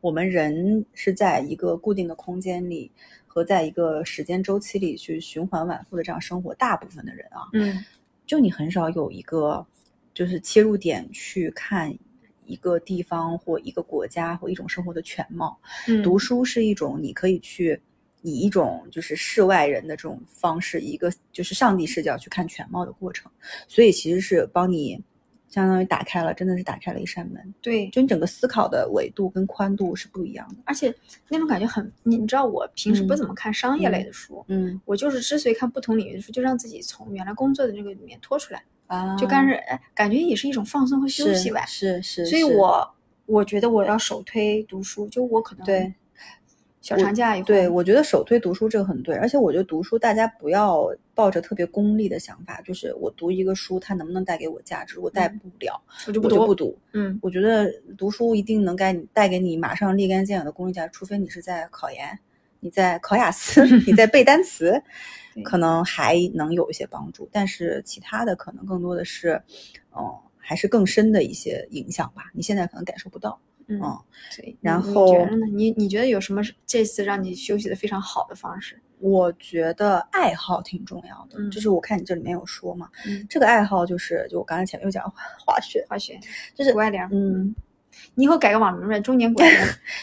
[0.00, 2.90] 我们人是在一个固定的空间里
[3.26, 6.52] 和在一个时间周期里去循环往复的这样生活。
[6.54, 7.84] 大部分的人啊，嗯
[8.26, 9.64] 就你很少有一个
[10.12, 11.94] 就是切入点去看
[12.46, 15.58] 一个地方或一个国家或一种生活的全貌。
[15.88, 17.80] 嗯，读书是一种你可以去
[18.22, 23.30] 以一种就是世外人的这种方式，一个就是上帝视角去看全貌的过程，
[23.66, 25.02] 所以其实是帮你
[25.48, 30.56] 相当于打开了，真的是打开了一扇门，对，就你整个思考的维度跟宽度是不一样的。
[30.64, 30.94] 而且
[31.28, 33.18] 那种感觉很，你你知道我平时不嗯。
[33.18, 34.80] 怎么看商业类的书，嗯。
[34.86, 41.64] 我就是之所以看不同领域的书，就让自己从原来工作的那个里面脱出来，啊，就干是哎，感觉也是一种放松和休息吧。
[41.64, 45.92] 是是，所以我我觉得我要首推读书，就我可能对
[46.82, 56.76] 小长假以后，对，我觉得首推读书这个很对，而且我觉得读书大家不要抱着特别功利的想法，就是我读一个书，它能不能带给我价值，我带嗯不了，我就不读不读。
[56.92, 62.18] 嗯我觉得读书一定能给你带给你马上立竿见影的功利价值，除非你是在考研，
[62.60, 64.82] 你在考雅思， 你在背单词对，
[65.44, 67.28] 可能还能有一些帮助。
[67.32, 69.40] 但是其他的可能更多的是，
[69.96, 70.04] 嗯，
[70.36, 72.30] 还是更深的一些影响吧。
[72.32, 73.38] 你现在可能感受不到。
[73.68, 73.80] 嗯。
[74.60, 75.46] 然后你后觉得呢？
[75.46, 78.80] 你你觉得有什么是这次让你休息的非常好的方式？
[78.98, 85.02] 我觉得爱好挺重要的，嗯就是我看你这里面有说嘛，嗯，这个爱好就是就我刚才前面又讲
[85.44, 86.16] 滑雪，滑雪
[86.54, 87.52] 就是谷爱凌，嗯，
[88.14, 89.58] 你以后改个网名呗，中年谷爱凌。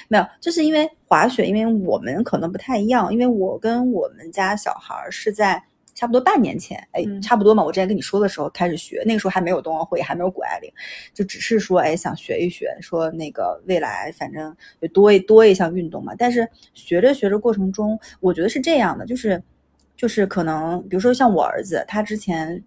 [0.07, 5.63] 没有，就是因为滑雪，因为我们可能不太一样，因为我跟我们家小孩儿是在
[5.95, 7.61] 差不多半年前，哎，嗯差不多嘛。
[7.61, 10.71] 我之前跟你说的时候开始学，那个时候还没有冬奥会，还没有谷爱凌，
[11.13, 16.13] 就只是说，哎，想学一学，说那个未来反正有多一多一项运动嘛。
[16.17, 19.43] 但是学着学着过程中，我觉得是这样的，就是
[19.97, 22.63] 就是可能，比如说像我儿子，他之前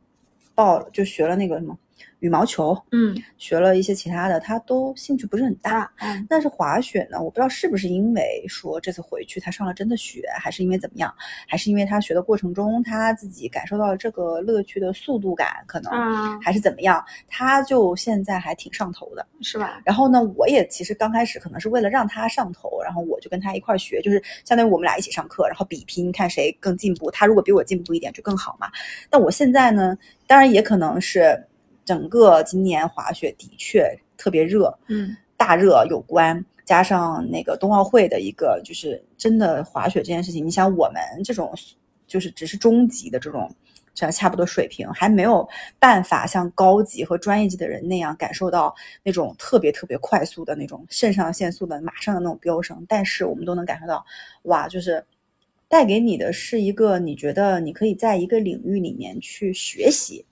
[0.54, 1.74] 报就学了那个什么
[2.20, 5.90] 羽毛球，嗯，学了一些其他的，他都兴趣不是很大。
[5.98, 11.12] 嗯但是滑雪呢，我不知道是不是因为说这次回去他上了真的雪，还是因为怎么样，
[11.48, 19.26] 还是因为他学的过程中他自己感受到了这个乐趣的速度感，可能啊，还是怎么样，他就现在还挺上头的。
[19.40, 19.80] 是吧？
[19.84, 27.10] 然后呢，我也其实刚开始可能是为了让他上头，然后我就跟他一块儿学，就是相当于我们俩一起上课，然后比拼看谁更进步。
[27.10, 28.68] 他如果比我进步一点就更好嘛。
[29.10, 31.44] 但我现在呢，当然也可能是
[31.84, 41.52] 整个今年滑雪的确特别热，嗯大热有关，加上那个冬奥会的一个，就是真的滑雪这件事情，你想我们这种
[42.06, 43.54] 就是只是中级的这种。
[43.94, 45.46] 这样差不多水平，还没有
[45.78, 52.82] 办法像高级和专业级的人那样感受到那种特别特别快速的那种肾上腺素的马上的那种飙升。
[52.88, 54.02] 但是我们都能感受到，
[54.44, 55.04] 哇，就是
[55.68, 60.24] 带给你的是一个你觉得你可以在一个领域里面去学习，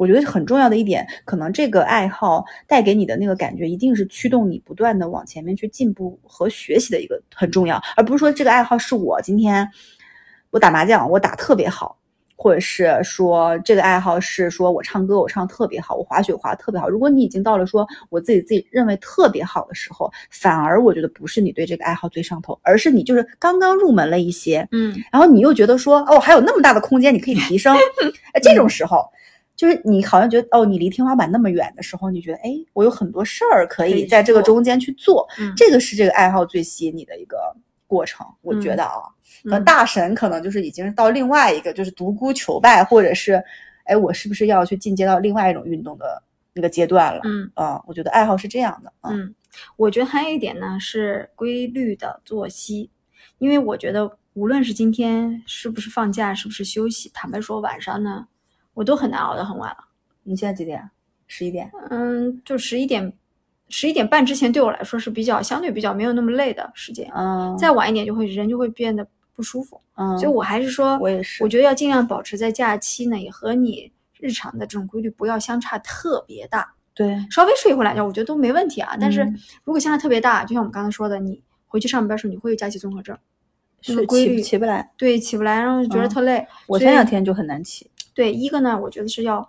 [0.00, 9.68] 我觉得很重要的一点，可能这个爱好带给你的那个感觉，一定是驱动你不断的往前面去进步和学习的一个很重要，而不是说这个爱好是我今天
[10.48, 11.98] 我打麻将我打特别好，
[12.34, 16.88] 或者是说这个爱好是说我唱歌我唱特别好，我滑雪滑得特别好。
[16.88, 27.76] 如果你已经到了说我自己自己认为特别好的时候，反而我觉得不是你对这个爱好最上头，而是你就是刚刚入门了一些，嗯然后你又觉得说，哦，还有那么大的空间，你可以提升。
[28.32, 29.04] 哎，这种时候，
[29.60, 35.28] 就是你好像觉得，哦，你离天花板那么远的时候，你觉得，哎，我有很多事儿可可以以在这个中间去做。
[35.38, 37.54] 嗯，这个是这个爱好最吸引你的一个
[37.86, 39.02] 过程，我觉嗯得啊，
[39.42, 43.34] 可能嗯大神可能就是已经到另外一个，就是独孤求败，或者是，
[43.84, 46.22] 哎，我是不是要去进阶到另外一种运动的
[46.54, 47.20] 那个阶段了？
[47.24, 49.34] 嗯啊，我觉得爱好是这样的啊，嗯，
[49.76, 52.88] 我觉得还有一点呢是规律的作息，
[53.36, 58.26] 因为我觉得无论是今天是不是放假，是不是休息，坦白说晚上呢，
[58.74, 59.76] 我都很难熬得很晚了。
[60.22, 60.90] 你现在几点？
[61.26, 61.70] 十一点。
[61.90, 63.12] 嗯，就十一点，
[63.68, 69.80] 十一点半之前对我来说是比较相对比较没有那么累的时间，嗯，再晚一点就会人就会变得不舒服。
[69.94, 78.96] 嗯，所以我还是说，我也是我觉得要尽量保持在假期呢，也和你日常的这种规律不要相差特别大，对，稍微睡一会儿懒觉，我觉得都没问题啊。
[79.00, 83.16] 但是嗯如果相差特别大，就像我们刚才说的，你回去上班的时候你会有假期综合症，
[83.80, 84.90] 这个是起不规律起不来。
[84.96, 86.46] 对起不来，然后觉得嗯特累。
[86.66, 87.88] 我前两天就很难起。
[88.20, 89.48] 对一个呢，我觉得是要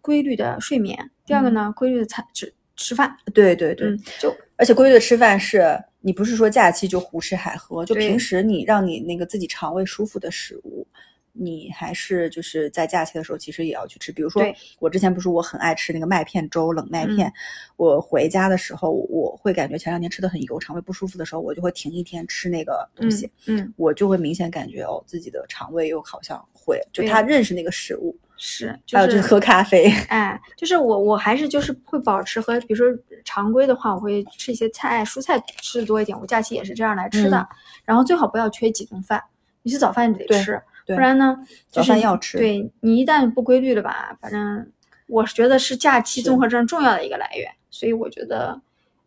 [0.00, 4.36] 规律的睡眠，第二个呢，规律的餐吃吃饭，对对对，嗯，就。
[4.56, 10.84] 而且规律的吃饭是你不是说假期就胡吃海喝，就平时你让你那个自己肠胃舒服的食物，
[11.32, 14.10] 你还是就是在假期的时候，其实也要去吃。
[14.12, 14.42] 比如说，
[14.78, 17.28] 我之前不是我很爱吃那个麦片粥，冷麦片。
[17.28, 17.32] 嗯
[17.76, 23.30] 我回家的时候，我会感觉前两天吃的很油，肠胃不舒服的时候，我就会停一天吃那个东西。
[23.46, 29.90] 嗯，我就会明显感觉哦，自己的肠胃又好像会，就他认识那个食物，是，就还有就是喝咖啡。
[30.08, 32.86] 哎，就是我我还是就是会保持和比如说
[33.24, 36.18] 常规的话，我会吃一些菜蔬菜吃的多一点。
[36.20, 37.46] 我假期也是这样来吃的，嗯
[37.86, 39.22] 然后最好不要缺几顿饭，
[39.62, 40.60] 你是早饭你得吃，对
[40.94, 41.36] 不然呢，
[41.70, 44.70] 早就是饭要吃对你一旦不规律了吧，反正
[45.06, 48.60] 我是觉得是假期综合症重要的一个来源，所以我觉得。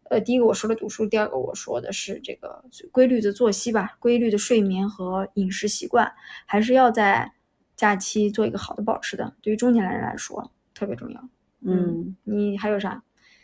[0.09, 6.11] 呃，第一个我说了读书，第二个我说的是这个规律的作息吧，规律的睡眠和饮食习惯，
[6.45, 7.31] 还是要在
[7.75, 9.33] 假期做一个好的保持的。
[9.41, 11.29] 对于中年人来说特别重要。
[11.61, 13.01] 嗯，你还有啥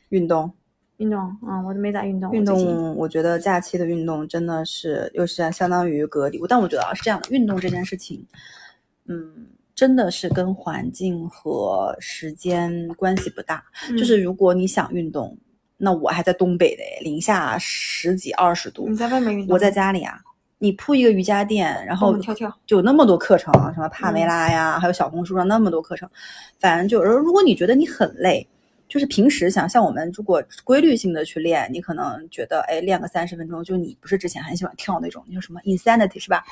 [0.10, 0.52] 运动，
[1.00, 1.20] 运动？
[1.48, 2.32] 嗯，我都没咋运动。
[2.32, 6.40] 运动，我觉得假期的运动真的是又是相当于隔离。
[6.48, 8.26] 但我觉得啊是这样的，运动这件事情，
[9.08, 13.64] 嗯，真的是跟环境和时间关系不大。
[13.98, 15.38] 就是如果你想运动，
[15.78, 20.20] 那我还在东北的，零下十几二十度你，在外面运动，我在家里啊。
[20.62, 26.10] 你铺一个瑜伽垫，然后跳跳就有那么多课程，什么帕梅拉呀，还有小红书上那么多课程，
[26.60, 28.46] 反正就是如果你觉得你很累，
[28.90, 36.44] 就是平时想像我们如果规律性的去练，你可能觉得哎练个三十分钟，就你不是之前很喜欢跳那种，你说什么 insanity 是吧？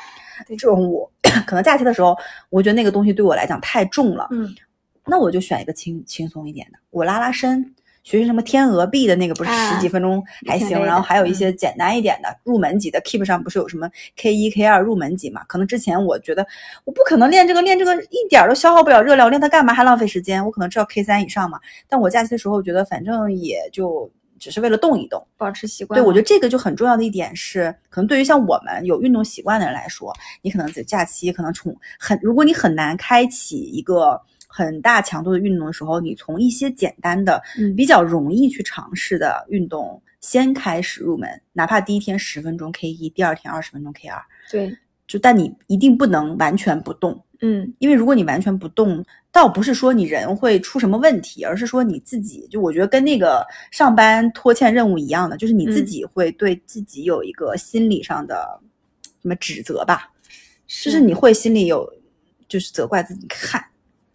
[0.47, 1.09] 这种舞
[1.45, 2.15] 可能假期的时候，
[2.49, 4.55] 我觉得那个东西对我来讲太重了，嗯，
[5.03, 7.73] 那我就选一个轻轻松一点的，我拉拉伸。
[8.07, 15.43] 学学什么天鹅臂的那个，不是啊十几分钟还行，然后还有一嗯些简单一点的、入门级的，Keep 上不是有什么 K 一、K 二入门级嘛？
[15.43, 16.47] 可能之前我觉得
[16.85, 20.45] 我不可能练这个，练这个一点儿都消耗不了热量，练它干嘛还浪费时间？
[20.45, 21.59] 我可能知道 K 三以上嘛。
[21.89, 25.21] 但我假期的时候觉得，反正也就只是为了动一动。
[25.35, 37.75] 保持习惯对，我觉得这个就很重要的一点是，可能对于像我们有运动习惯的人来说，你可能在假期可能从很，如果你很难开启一个很大强度的运动的时候，你从一些简单的、嗯。
[37.75, 44.19] 比较容易去尝试的运动先开始入门，哪怕第一天十分钟 K 一，第二天二十分钟 K 二，
[44.51, 55.85] 对，就但你一定不能完全不动，嗯，因为如果你完全不动，倒不是说你人会出什么问题，而是说你自己，就我觉得跟那个上班拖欠任务一样的，就是你自嗯。
[55.85, 58.59] 己会对自己有一个心理上的
[59.21, 60.11] 什么指责吧，
[60.65, 61.03] 是就是。
[61.03, 61.87] 你会心里有
[62.47, 63.63] 就是责怪自己，看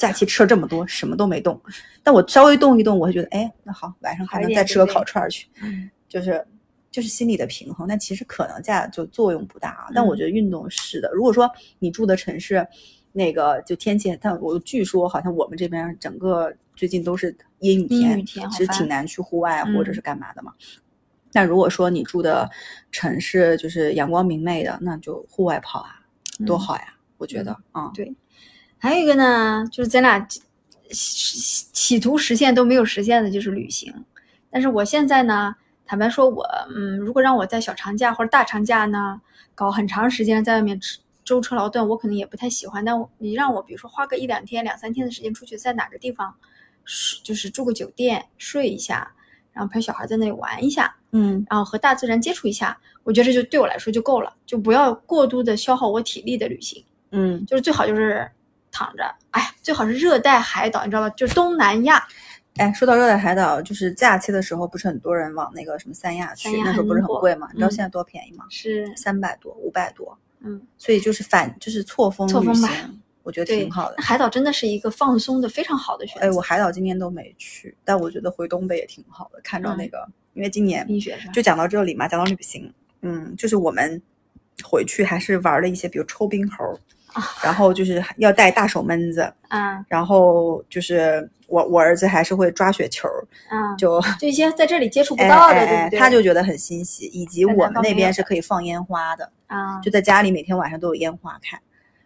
[0.02, 1.60] 假期吃了这么多，什么都没动，
[2.02, 5.88] 但我稍微动一动，我会觉得，哎，那好，晚上还能再吃个烤串儿去，嗯。
[6.08, 6.44] 就是
[6.90, 9.86] 就是心理的平衡，但其实可能价就作用不大啊。
[9.94, 12.66] 但我嗯觉得运动是的，如果说你住的城市
[13.12, 19.94] 那个就天气，但我据说好像我们这边整个最近都是阴雨天，阴雨天其实挺难去户外或者嗯。
[19.94, 20.52] 是干嘛的嘛。
[21.32, 22.50] 那如果说你住的
[22.90, 26.02] 城市就是阳光明媚的，那就户外跑啊，
[26.44, 26.58] 多嗯。
[26.58, 26.94] 好呀！
[27.18, 28.12] 我觉得啊，对
[28.82, 30.18] 还有一个呢，就是咱俩
[30.90, 33.94] 企企图实现都没有实现的，就是旅行。
[34.50, 35.54] 但是我现在呢，
[35.86, 36.42] 坦白说我，
[36.74, 39.20] 嗯，如果让我在小长假或者大长假呢，
[39.54, 42.84] 搞很长时间在外面吃舟车劳顿，我可能也不太喜欢。
[42.84, 46.34] 但我你让我比如说花个一两天、两三天的时间出去，在哪个地方，
[46.84, 49.12] 是就是住个酒店睡一下，
[49.52, 56.84] 然后陪小孩在那里玩一下，嗯然后和大自然接触一下，我觉得这就对我来说就够了，就不要过度的消耗我体力的旅行。
[57.12, 58.28] 嗯，就是最好就是
[58.72, 61.10] 躺着，哎，最好是热带海岛，你知道吧？
[61.10, 62.02] 就是东南亚，
[62.56, 67.48] 哎，说到热带海岛，就是假期的时候，不是很多人往那个什么三亚去，亚那时候不是很贵吗？
[67.52, 68.44] 你知道嗯现在多便宜吗？
[68.50, 70.18] 是三百多、五百多。
[70.44, 74.02] 嗯，所以就是反就是错峰旅错峰吧行，我觉得挺好的那。
[74.02, 76.26] 海岛真的是一个放松的非常好的选择。
[76.26, 79.40] 哎，我海岛今年都没去，但我觉得回东北也挺好的。
[79.44, 80.84] 看到那嗯个，因为今年
[81.32, 84.02] 就讲到这里嘛，讲到旅行，嗯，就是我们
[84.64, 86.76] 回去还是玩了一些，比如抽冰猴
[87.42, 95.98] 然后就是要带大手闷子，啊然后就是我我儿子还是会抓雪球儿，啊，就就一些在这里接触不哎到的，哎哎对？
[95.98, 101.60] 他就觉得很欣喜，以及我们那边是可以放烟花的，啊，就在家里每天晚上都有烟花看。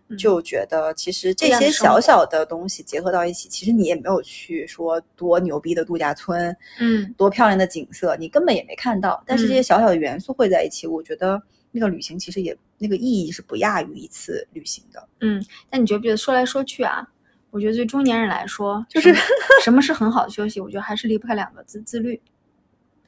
[0.08, 0.16] 嗯。
[0.16, 9.20] 就觉得其实这些小小的东西结合到一起，其实你也没有去说多牛逼的度假村，嗯，多漂亮的景色，你根本也没看到。
[9.26, 9.62] 但是这些嗯。
[9.64, 11.42] 小小的元素汇在一起，我觉得
[11.76, 15.06] 那个旅行其实也那个意义是不亚于一次旅行的。
[15.20, 17.06] 嗯，但你觉不觉得说来说去啊？
[17.50, 19.14] 我觉得对中年人来说，就是
[19.62, 20.58] 什么是很好的休息？
[20.58, 22.18] 我觉得还是离不开两个字：自律。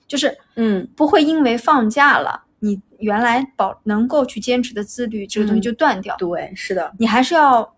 [0.06, 6.16] 就是嗯，不会因为放假了，你原来保能够去坚持的自律这个东西嗯就断掉。
[6.16, 7.74] 对，是的，你还是要，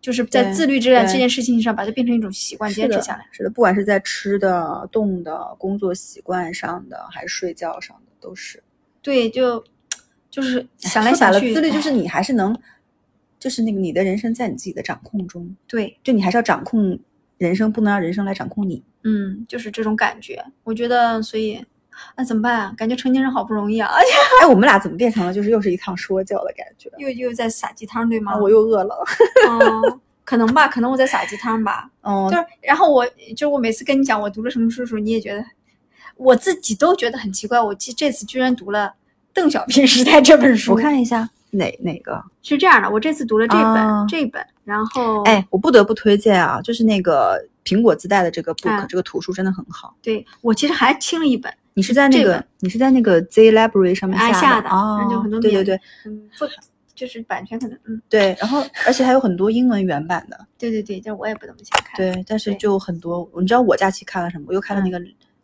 [0.00, 8.62] 就是在自律这件这件事情上，把它变成一种习惯，坚持下来。，是的，不管是在吃的、动的、工作习惯上的，还是睡觉上的，都是。
[9.02, 9.62] 对，就
[10.30, 12.56] 就是想来想去，自律就是哎你还是能
[13.38, 16.98] 就是那个你的人生在你自己的掌控中，对，就你还是要掌控
[17.38, 18.82] 人生，不能让人生来掌控你。
[19.02, 20.44] 嗯，就是这种感觉。
[20.62, 21.64] 我觉得，所以
[22.16, 22.74] 那怎么办啊？
[22.76, 26.90] 感觉成年人好不容易啊，而 且哎，我们俩怎么变成了就是又是一趟说教的感觉？
[26.98, 28.32] 又又在撒鸡汤，对吗？
[28.32, 28.94] 啊，我又饿了。
[29.48, 31.90] 嗯， 可能吧，可能我在撒鸡汤吧。
[32.02, 35.42] 嗯就，是，然后我就是我每次跟你讲我读了什么书的时候，你也觉得，
[36.16, 37.58] 我自己都觉得很奇怪。
[37.58, 38.86] 我记这次居然读了
[39.32, 40.72] 《邓小平时代》这本书。
[40.72, 42.22] 我看一下哪哪个？
[42.42, 49.94] 是这样的，我这次读了这本、啊这本，然后哎，我不得不推荐啊，就是那个苹果自带的这个 book，、啊这个图书真的很好。
[50.02, 56.46] 对我其实还清了一本，你是在那个你是在那个 Z Library 上面哎下下的哦那就很多免对对对嗯，不
[56.94, 61.96] 就是版权可能嗯，对，然后而且还有很多英文原版的，对对对，这我也不怎么想看。
[61.96, 64.44] 对，但是就很多，你知道我假期看了什么？
[64.48, 64.98] 我又看了那嗯个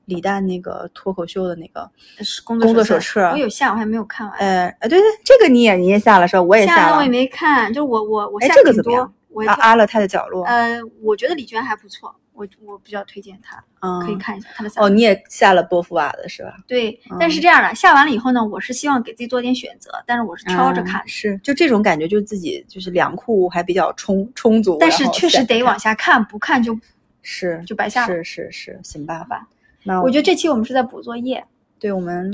[0.07, 1.89] 李诞那个脱口秀的那个，
[2.19, 4.37] 是工工作手手册我有下，我还没有看完。
[4.39, 6.43] 呃，哎对对，这个你也你也下了是吧？
[6.43, 7.09] 我也了下了我也。
[7.09, 16.55] 没看，就我我我哎下挺多这个怎么样，啊，我阿勒泰的角落，呃，我觉得李娟还不错，我我比较推荐她，嗯，可以看一下她的哦，你也下了波伏娃的是吧？
[16.69, 26.79] 对，嗯但是这样的，下完了以后呢，我是希望给自己做点选择，但是我是挑着嗯看，是就这种感觉，就自己就是粮库还比较充充足，但是确实得往下看，不看就
[27.23, 29.47] 是就白下了是是是，行吧，吧。
[29.87, 31.45] 那我觉得这期我们是在补作业，
[31.79, 32.33] 对我们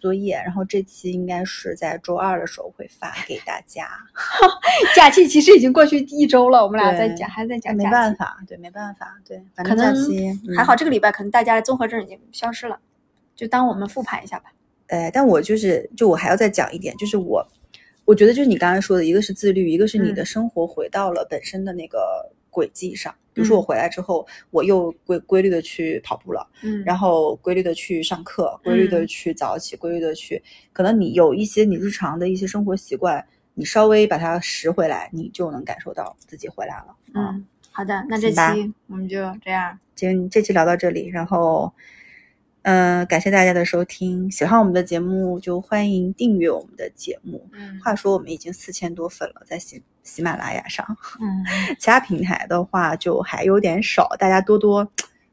[0.00, 3.88] 作业，然后这期应该是在周二的时候会发给大家。
[4.96, 7.84] 假期其实已经过去一周了，我们俩在讲，还在讲没。
[7.90, 12.78] 办法，对，没办法，对，反正假能期还好，嗯这个礼拜可能大家的综合症已经消失了，
[13.36, 14.52] 就当我们复盘一下吧。
[14.88, 17.46] 哎，但我就是，就我还要再讲一点，就是我，
[18.04, 23.14] 我觉得就是你刚才说的，一个是自律，一个是你的嗯生活回到了本身的那个轨迹上。
[23.38, 33.24] 比如说我嗯回来之后，我又规规律的去跑步了，嗯，然后规律的去上课，规律的嗯去早起，规律的去，可能你有一些你日常的一些生活习惯，
[33.54, 36.96] 你稍微把它拾回来，你就能感受到自己回来了。
[37.12, 38.40] 啊，嗯，好的，那这期
[38.88, 39.78] 我们就这样。
[39.94, 41.72] 今这期聊到这里，然后，
[42.62, 44.28] 嗯、感谢大家的收听。
[44.30, 47.48] 喜欢我们的节目就欢迎订阅我们的节目。
[47.52, 50.84] 嗯话说我们已经四千多粉了，在喜喜马拉雅上，
[51.20, 51.44] 嗯，
[51.78, 54.90] 其他平台的话就还有点少，大家多多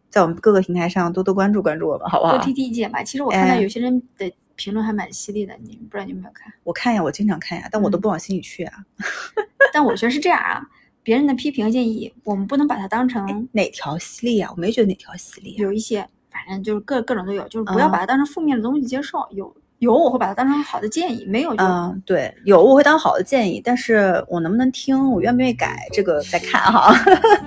[0.10, 2.44] 在我们各个平台上多多关注关注我们，好不好多？
[2.46, 3.02] 提提意见吧。
[3.02, 6.52] 其实我看到哎有些人的评论还蛮犀利的，你不知道你有没有看？
[6.64, 8.74] 我看呀，我经常看呀，但我都嗯不往心里去啊。
[9.74, 10.62] 但我觉得是这样啊，
[11.04, 14.50] 别人的批评建议，我们不能把它当成哪条犀利啊？
[14.56, 15.56] 我没觉得哪条犀利呀。
[15.60, 19.26] 有一些，反正就是各各种都有，就是不要嗯把它当成负面的东西接受。
[19.32, 26.96] 有有我会把它当成好的建议，没有就嗯，对，有我会当好的建议，但是我能不能听，我愿不愿意改，这个再看哈。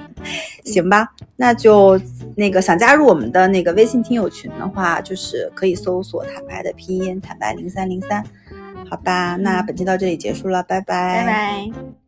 [0.65, 1.99] 行吧，那就
[2.37, 8.23] 那个想加入我们的那个微信听友群的话，就是可以搜索坦白的拼音坦白零三零三，
[8.91, 9.37] 好吧？
[9.37, 12.08] 那本期到这里结束了，拜拜，拜拜。